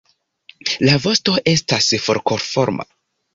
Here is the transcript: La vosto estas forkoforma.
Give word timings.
La 0.89 0.95
vosto 1.03 1.35
estas 1.53 1.91
forkoforma. 2.07 2.89